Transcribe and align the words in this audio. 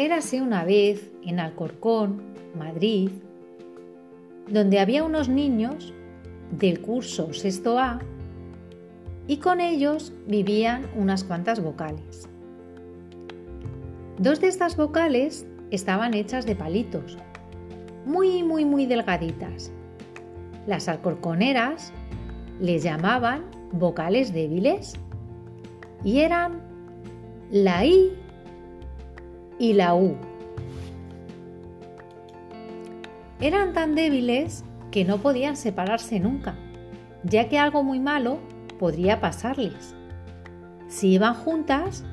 Érase 0.00 0.40
una 0.40 0.64
vez 0.64 1.12
en 1.26 1.40
Alcorcón, 1.40 2.22
Madrid, 2.56 3.10
donde 4.48 4.80
había 4.80 5.04
unos 5.04 5.28
niños 5.28 5.92
del 6.58 6.80
curso 6.80 7.34
sexto 7.34 7.78
A 7.78 7.98
y 9.26 9.36
con 9.36 9.60
ellos 9.60 10.14
vivían 10.26 10.86
unas 10.96 11.22
cuantas 11.22 11.62
vocales. 11.62 12.26
Dos 14.16 14.40
de 14.40 14.48
estas 14.48 14.74
vocales 14.74 15.46
estaban 15.70 16.14
hechas 16.14 16.46
de 16.46 16.56
palitos, 16.56 17.18
muy, 18.06 18.42
muy, 18.42 18.64
muy 18.64 18.86
delgaditas. 18.86 19.70
Las 20.66 20.88
alcorconeras 20.88 21.92
les 22.58 22.84
llamaban 22.84 23.44
vocales 23.72 24.32
débiles 24.32 24.94
y 26.04 26.20
eran 26.20 26.62
la 27.50 27.84
I 27.84 28.16
y 29.60 29.74
la 29.74 29.94
U. 29.94 30.16
Eran 33.40 33.74
tan 33.74 33.94
débiles 33.94 34.64
que 34.90 35.04
no 35.04 35.18
podían 35.18 35.56
separarse 35.56 36.18
nunca, 36.18 36.56
ya 37.22 37.48
que 37.48 37.58
algo 37.58 37.82
muy 37.82 38.00
malo 38.00 38.38
podría 38.78 39.20
pasarles. 39.20 39.94
Si 40.88 41.12
iban 41.12 41.34
juntas, 41.34 42.04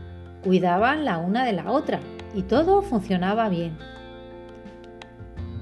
cuidaban 0.44 1.06
la 1.06 1.18
una 1.18 1.46
de 1.46 1.54
la 1.54 1.72
otra 1.72 2.02
y 2.36 2.44
todo 2.44 2.82
funcionaba 2.82 3.48
bien. 3.48 3.78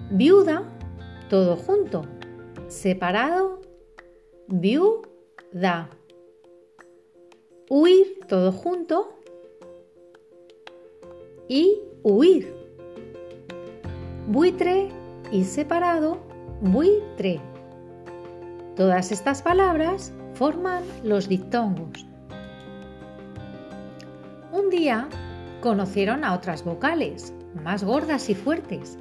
Viuda, 0.09 0.63
todo 1.29 1.55
junto. 1.55 2.01
Separado, 2.67 3.61
viuda. 4.47 5.89
Huir, 7.69 8.19
todo 8.27 8.51
junto. 8.51 9.14
Y 11.47 11.79
huir. 12.03 12.55
Buitre 14.27 14.89
y 15.31 15.43
separado, 15.43 16.17
buitre. 16.61 17.39
Todas 18.75 19.11
estas 19.11 19.41
palabras 19.43 20.11
forman 20.33 20.83
los 21.03 21.29
dictongos. 21.29 22.05
Un 24.51 24.69
día 24.69 25.07
conocieron 25.61 26.23
a 26.23 26.33
otras 26.33 26.63
vocales, 26.63 27.33
más 27.63 27.83
gordas 27.83 28.29
y 28.29 28.35
fuertes. 28.35 28.97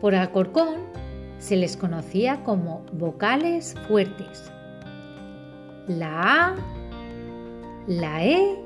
Por 0.00 0.14
Alcorcón 0.14 0.76
se 1.38 1.56
les 1.56 1.76
conocía 1.76 2.42
como 2.44 2.84
vocales 2.92 3.74
fuertes. 3.88 4.50
La 5.88 6.48
A, 6.48 6.54
la 7.86 8.24
E 8.24 8.58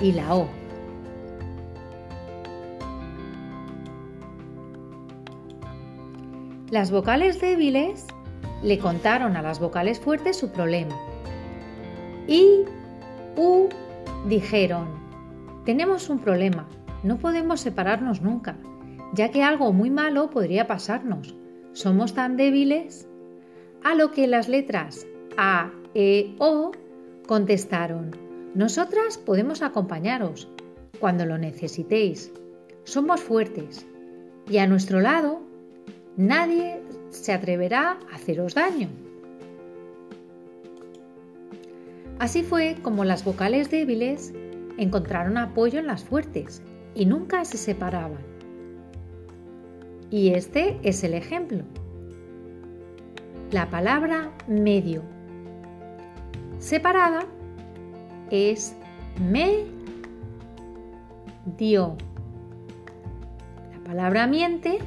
y 0.00 0.12
la 0.12 0.34
O. 0.34 0.63
Las 6.70 6.90
vocales 6.90 7.40
débiles 7.40 8.06
le 8.62 8.78
contaron 8.78 9.36
a 9.36 9.42
las 9.42 9.60
vocales 9.60 10.00
fuertes 10.00 10.38
su 10.38 10.50
problema. 10.50 10.96
Y, 12.26 12.62
U, 13.36 13.68
dijeron, 14.26 14.88
tenemos 15.66 16.08
un 16.08 16.20
problema, 16.20 16.66
no 17.02 17.18
podemos 17.18 17.60
separarnos 17.60 18.22
nunca, 18.22 18.56
ya 19.12 19.30
que 19.30 19.42
algo 19.42 19.74
muy 19.74 19.90
malo 19.90 20.30
podría 20.30 20.66
pasarnos. 20.66 21.36
Somos 21.74 22.14
tan 22.14 22.36
débiles. 22.38 23.06
A 23.82 23.94
lo 23.94 24.10
que 24.10 24.26
las 24.26 24.48
letras 24.48 25.06
A, 25.36 25.70
E, 25.92 26.34
O 26.38 26.72
contestaron, 27.26 28.16
nosotras 28.54 29.18
podemos 29.18 29.60
acompañaros 29.60 30.48
cuando 30.98 31.26
lo 31.26 31.36
necesitéis. 31.36 32.32
Somos 32.84 33.20
fuertes 33.20 33.86
y 34.48 34.58
a 34.58 34.66
nuestro 34.66 35.00
lado 35.00 35.43
nadie 36.16 36.82
se 37.10 37.32
atreverá 37.32 37.98
a 38.10 38.16
haceros 38.16 38.54
daño. 38.54 38.88
Así 42.18 42.42
fue 42.42 42.76
como 42.82 43.04
las 43.04 43.24
vocales 43.24 43.70
débiles 43.70 44.32
encontraron 44.78 45.36
apoyo 45.36 45.78
en 45.78 45.86
las 45.86 46.04
fuertes 46.04 46.62
y 46.94 47.06
nunca 47.06 47.44
se 47.44 47.58
separaban. 47.58 48.22
Y 50.10 50.30
este 50.30 50.78
es 50.82 51.02
el 51.04 51.14
ejemplo. 51.14 51.64
La 53.50 53.68
palabra 53.68 54.32
medio 54.46 55.02
separada 56.58 57.26
es 58.30 58.74
me 59.30 59.64
dio. 61.58 61.96
La 63.72 63.84
palabra 63.84 64.26
miente 64.26 64.78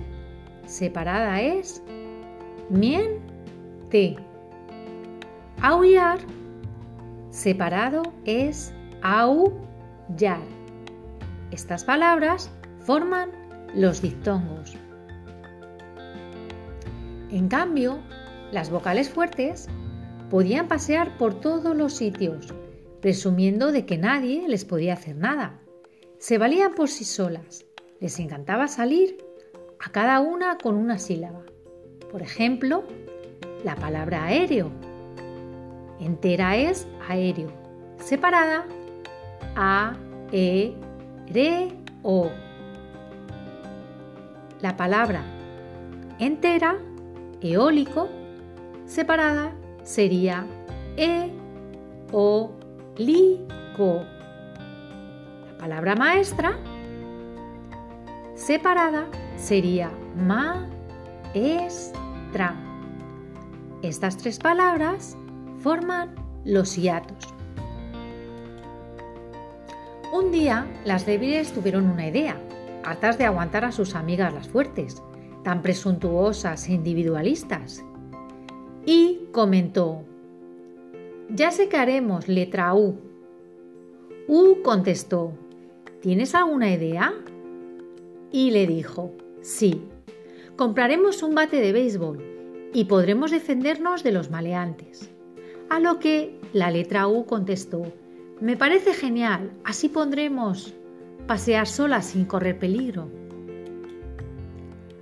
separada 0.67 1.41
es 1.41 1.81
miente. 2.69 4.17
Aullar 5.61 6.19
separado 7.31 8.03
es 8.25 8.73
aullar. 9.01 10.41
Estas 11.51 11.83
palabras 11.83 12.51
forman 12.79 13.31
los 13.73 14.01
dictongos. 14.01 14.75
En 17.31 17.47
cambio, 17.47 17.99
las 18.51 18.69
vocales 18.69 19.09
fuertes 19.09 19.67
podían 20.29 20.67
pasear 20.67 21.17
por 21.17 21.39
todos 21.39 21.75
los 21.75 21.93
sitios, 21.93 22.53
presumiendo 23.01 23.71
de 23.71 23.85
que 23.85 23.97
nadie 23.97 24.47
les 24.47 24.65
podía 24.65 24.93
hacer 24.93 25.15
nada. 25.15 25.59
Se 26.19 26.37
valían 26.37 26.73
por 26.73 26.89
sí 26.89 27.05
solas. 27.05 27.65
Les 27.99 28.19
encantaba 28.19 28.67
salir 28.67 29.26
a 29.79 29.91
cada 29.91 30.19
una 30.19 30.57
con 30.57 30.75
una 30.75 30.97
sílaba. 30.97 31.41
Por 32.11 32.21
ejemplo, 32.21 32.83
la 33.63 33.75
palabra 33.75 34.25
aéreo. 34.25 34.71
Entera 35.99 36.55
es 36.55 36.87
aéreo. 37.07 37.51
Separada, 37.97 38.65
a, 39.55 39.95
e, 40.31 40.73
re, 41.27 41.73
o. 42.03 42.29
La 44.61 44.77
palabra 44.77 45.23
entera, 46.19 46.77
eólico, 47.41 48.09
separada 48.85 49.51
sería 49.83 50.45
e, 50.95 51.31
o, 52.11 52.51
li, 52.97 53.45
co. 53.75 54.03
La 55.45 55.57
palabra 55.57 55.95
maestra, 55.95 56.57
separada 58.35 59.07
sería 59.37 59.91
ma, 60.17 60.67
es, 61.33 61.93
tra. 62.33 62.55
Estas 63.83 64.17
tres 64.17 64.39
palabras 64.39 65.15
forman 65.59 66.15
los 66.43 66.75
hiatos. 66.75 67.33
Un 70.13 70.31
día 70.31 70.65
las 70.83 71.05
débiles 71.05 71.51
tuvieron 71.53 71.89
una 71.89 72.07
idea, 72.07 72.37
hartas 72.83 73.17
de 73.17 73.25
aguantar 73.25 73.65
a 73.65 73.71
sus 73.71 73.95
amigas 73.95 74.33
las 74.33 74.49
fuertes, 74.49 75.03
tan 75.43 75.61
presuntuosas 75.61 76.67
e 76.67 76.73
individualistas. 76.73 77.83
Y 78.85 79.27
comentó, 79.31 80.03
ya 81.29 81.51
sé 81.51 81.69
que 81.69 81.77
haremos 81.77 82.27
letra 82.27 82.73
U. 82.73 82.97
U 84.27 84.61
contestó, 84.63 85.33
¿tienes 86.01 86.33
alguna 86.33 86.71
idea? 86.71 87.13
Y 88.31 88.51
le 88.51 88.65
dijo, 88.65 89.11
sí, 89.47 89.81
compraremos 90.57 91.23
un 91.23 91.33
bate 91.33 91.61
de 91.61 91.71
béisbol 91.71 92.21
y 92.73 92.83
podremos 92.83 93.31
defendernos 93.31 94.03
de 94.03 94.11
los 94.11 94.29
maleantes. 94.29 95.09
A 95.69 95.79
lo 95.79 95.99
que 95.99 96.37
la 96.51 96.69
letra 96.69 97.07
U 97.07 97.25
contestó, 97.25 97.83
me 98.41 98.57
parece 98.57 98.93
genial, 98.93 99.51
así 99.63 99.87
pondremos 99.87 100.73
pasear 101.27 101.65
sola 101.65 102.01
sin 102.01 102.25
correr 102.25 102.59
peligro. 102.59 103.09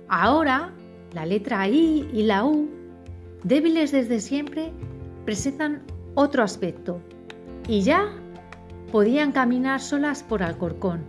Ahora, 0.08 0.72
la 1.12 1.26
letra 1.26 1.68
I 1.68 2.08
y 2.12 2.22
la 2.22 2.44
U, 2.44 2.68
débiles 3.42 3.90
desde 3.90 4.20
siempre, 4.20 4.70
presentan 5.24 5.82
otro 6.14 6.44
aspecto 6.44 7.00
y 7.66 7.82
ya 7.82 8.12
podían 8.92 9.32
caminar 9.32 9.80
solas 9.80 10.22
por 10.22 10.44
Alcorcón, 10.44 11.04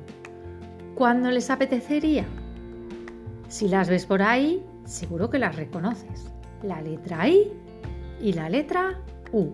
cuando 0.95 1.29
les 1.29 1.51
apetecería. 1.51 2.25
Si 3.47 3.67
las 3.67 3.89
ves 3.89 4.05
por 4.05 4.21
ahí, 4.21 4.63
seguro 4.85 5.29
que 5.29 5.39
las 5.39 5.55
reconoces. 5.55 6.31
La 6.63 6.81
letra 6.81 7.27
I 7.27 7.51
y 8.21 8.33
la 8.33 8.49
letra 8.49 8.99
U. 9.31 9.51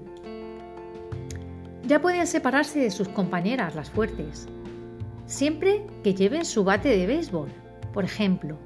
Ya 1.85 2.01
pueden 2.01 2.25
separarse 2.25 2.79
de 2.79 2.91
sus 2.91 3.09
compañeras, 3.09 3.75
las 3.75 3.89
fuertes, 3.89 4.47
siempre 5.25 5.85
que 6.03 6.13
lleven 6.13 6.45
su 6.45 6.63
bate 6.63 6.89
de 6.89 7.05
béisbol. 7.05 7.49
Por 7.93 8.05
ejemplo, 8.05 8.57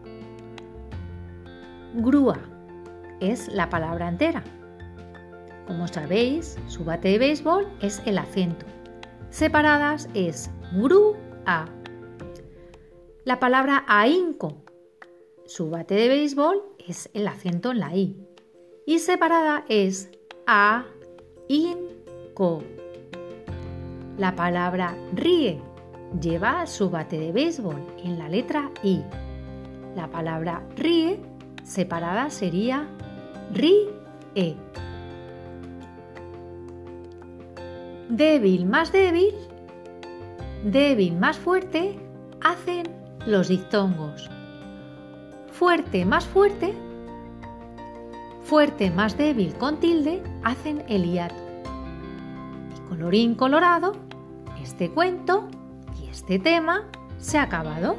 grúa 1.96 2.40
es 3.20 3.48
la 3.48 3.70
palabra 3.70 4.08
entera. 4.08 4.44
Como 5.66 5.88
sabéis, 5.88 6.58
su 6.68 6.86
bate 6.86 7.10
de 7.10 7.18
béisbol 7.18 7.68
es 7.82 8.02
el 8.06 8.18
acento. 8.18 8.66
Separadas 9.30 10.08
es 10.14 10.50
grúa. 10.74 11.66
La 13.26 13.40
palabra 13.40 13.84
ahínco. 13.88 14.67
Su 15.48 15.70
bate 15.70 15.96
de 15.96 16.10
béisbol 16.10 16.62
es 16.90 17.10
el 17.14 17.26
acento 17.26 17.72
en 17.72 17.80
la 17.80 17.96
I. 17.96 18.18
Y 18.86 19.00
separada 19.00 19.64
es 19.70 20.12
a, 20.46 20.86
in, 21.48 21.78
co. 22.34 22.62
La 24.18 24.36
palabra 24.36 24.94
ríe 25.14 25.62
lleva 26.20 26.68
su 26.68 26.90
bate 26.90 27.18
de 27.18 27.32
béisbol 27.32 27.82
en 28.04 28.20
la 28.20 28.28
letra 28.28 28.72
I. 28.84 29.02
La 29.96 30.12
palabra 30.12 30.68
ríe 30.76 31.18
separada 31.64 32.30
sería 32.30 32.86
ri, 33.54 33.88
e. 34.36 34.54
Débil 38.10 38.66
más 38.66 38.92
débil, 38.92 39.34
débil 40.66 41.16
más 41.16 41.38
fuerte, 41.38 41.98
hacen 42.42 42.84
los 43.26 43.48
dictongos. 43.48 44.30
Fuerte 45.58 46.06
más 46.06 46.28
fuerte, 46.28 46.72
fuerte 48.44 48.92
más 48.92 49.18
débil 49.18 49.56
con 49.56 49.80
tilde, 49.80 50.22
hacen 50.44 50.84
el 50.88 51.04
hiato. 51.12 51.34
Y 52.76 52.90
colorín 52.90 53.34
colorado, 53.34 53.94
este 54.62 54.92
cuento 54.92 55.48
y 56.00 56.10
este 56.10 56.38
tema 56.38 56.86
se 57.18 57.40
ha 57.40 57.42
acabado. 57.42 57.96